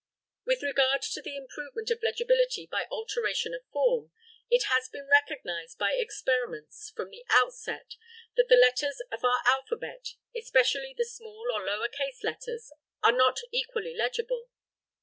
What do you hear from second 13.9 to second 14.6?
legible.